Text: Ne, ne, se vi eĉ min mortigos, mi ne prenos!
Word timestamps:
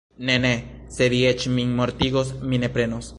Ne, 0.27 0.35
ne, 0.45 0.53
se 0.95 1.09
vi 1.15 1.19
eĉ 1.33 1.45
min 1.59 1.77
mortigos, 1.83 2.33
mi 2.51 2.65
ne 2.65 2.75
prenos! 2.79 3.09